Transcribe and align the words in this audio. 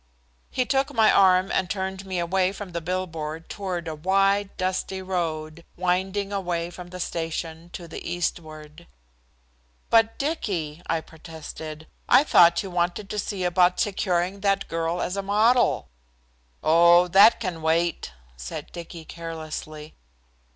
He 0.49 0.65
took 0.65 0.91
my 0.91 1.11
arm 1.11 1.51
and 1.51 1.69
turned 1.69 2.07
me 2.07 2.17
away 2.17 2.51
from 2.53 2.71
the 2.71 2.81
billboard 2.81 3.49
toward 3.49 3.87
a 3.87 3.93
wide, 3.93 4.57
dusty 4.57 4.99
road 4.99 5.63
winding 5.77 6.33
away 6.33 6.71
from 6.71 6.87
the 6.87 6.99
station 6.99 7.69
to 7.73 7.87
the 7.87 8.03
eastward. 8.03 8.87
"But, 9.91 10.17
Dicky," 10.17 10.81
I 10.87 11.01
protested. 11.01 11.85
"I 12.09 12.23
thought 12.23 12.63
you 12.63 12.71
wanted 12.71 13.11
to 13.11 13.19
see 13.19 13.43
about 13.43 13.79
securing 13.79 14.39
that 14.39 14.67
girl 14.67 15.03
as 15.03 15.15
a 15.15 15.21
model." 15.21 15.87
"Oh, 16.63 17.07
that 17.09 17.39
can 17.39 17.61
wait," 17.61 18.11
said 18.35 18.71
Dicky 18.71 19.05
carelessly. 19.05 19.93